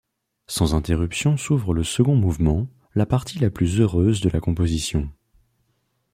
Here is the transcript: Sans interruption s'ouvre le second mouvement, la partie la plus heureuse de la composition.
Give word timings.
Sans 0.47 0.73
interruption 0.73 1.37
s'ouvre 1.37 1.75
le 1.75 1.83
second 1.83 2.15
mouvement, 2.15 2.67
la 2.95 3.05
partie 3.05 3.37
la 3.37 3.51
plus 3.51 3.79
heureuse 3.79 4.19
de 4.19 4.29
la 4.31 4.39
composition. 4.39 5.11